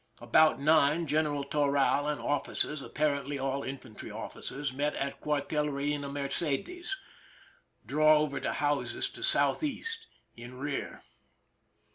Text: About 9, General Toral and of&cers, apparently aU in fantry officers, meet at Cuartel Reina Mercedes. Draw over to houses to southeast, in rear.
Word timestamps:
About 0.19 0.59
9, 0.59 1.05
General 1.05 1.43
Toral 1.43 2.07
and 2.07 2.19
of&cers, 2.19 2.81
apparently 2.81 3.37
aU 3.37 3.61
in 3.61 3.77
fantry 3.77 4.09
officers, 4.09 4.73
meet 4.73 4.95
at 4.95 5.21
Cuartel 5.21 5.69
Reina 5.69 6.09
Mercedes. 6.09 6.97
Draw 7.85 8.17
over 8.17 8.39
to 8.39 8.53
houses 8.53 9.09
to 9.09 9.21
southeast, 9.21 10.07
in 10.35 10.57
rear. 10.57 11.03